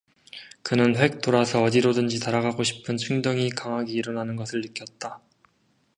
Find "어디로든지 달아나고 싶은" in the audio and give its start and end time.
1.61-2.97